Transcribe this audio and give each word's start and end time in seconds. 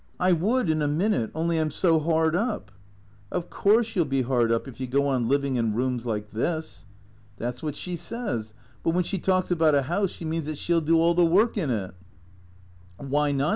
"I 0.19 0.31
would 0.31 0.67
in 0.71 0.81
a 0.81 0.87
minute— 0.87 1.29
only 1.35 1.59
I 1.59 1.61
'm 1.61 1.69
so 1.69 1.99
hard 1.99 2.35
up."" 2.35 2.71
Of 3.31 3.51
course 3.51 3.95
you 3.95 4.01
'11 4.01 4.09
be 4.09 4.21
hard 4.23 4.51
up 4.51 4.67
if 4.67 4.79
you 4.79 4.87
go 4.87 5.07
on 5.07 5.27
living 5.29 5.57
in 5.57 5.75
rooms 5.75 6.07
like 6.07 6.31
this."" 6.31 6.87
That 7.37 7.53
's 7.53 7.61
what 7.61 7.75
she 7.75 7.95
says. 7.95 8.55
But 8.81 8.95
when 8.95 9.03
she 9.03 9.19
talks 9.19 9.51
about 9.51 9.75
a 9.75 9.83
house 9.83 10.09
she 10.09 10.25
means 10.25 10.47
that 10.47 10.57
she 10.57 10.73
'11 10.73 10.87
do 10.87 10.97
all 10.97 11.13
the 11.13 11.23
work 11.23 11.55
in 11.55 11.69
it,"" 11.69 11.93
Wliy 12.99 13.35
not? 13.35 13.49